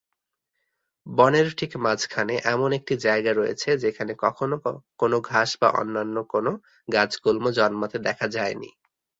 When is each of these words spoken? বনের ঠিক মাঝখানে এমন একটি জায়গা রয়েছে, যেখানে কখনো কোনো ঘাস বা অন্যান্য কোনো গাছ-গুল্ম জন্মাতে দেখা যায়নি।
বনের 1.07 1.47
ঠিক 1.57 1.71
মাঝখানে 1.77 2.35
এমন 2.45 2.69
একটি 2.73 2.93
জায়গা 2.97 3.31
রয়েছে, 3.33 3.69
যেখানে 3.77 4.11
কখনো 4.17 4.55
কোনো 4.99 5.17
ঘাস 5.21 5.49
বা 5.61 5.69
অন্যান্য 5.81 6.15
কোনো 6.29 6.51
গাছ-গুল্ম 6.87 7.45
জন্মাতে 7.51 7.97
দেখা 7.99 8.27
যায়নি। 8.27 8.69